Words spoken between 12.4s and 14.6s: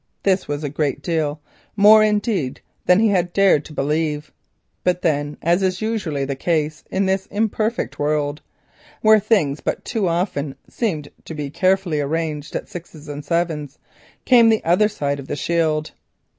at sixes and sevens, came